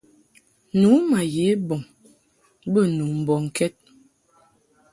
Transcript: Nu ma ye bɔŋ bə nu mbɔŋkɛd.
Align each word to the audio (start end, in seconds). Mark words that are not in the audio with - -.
Nu 0.79 0.89
ma 1.09 1.19
ye 1.35 1.45
bɔŋ 1.67 1.81
bə 2.71 2.81
nu 2.95 3.03
mbɔŋkɛd. 3.19 3.73